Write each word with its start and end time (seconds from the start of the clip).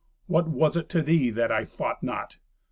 What 0.25 0.47
was 0.47 0.75
it 0.75 0.89
to 0.89 1.03
thee 1.03 1.29
that 1.29 1.51
I 1.51 1.63
fought 1.63 2.01
not? 2.01 2.37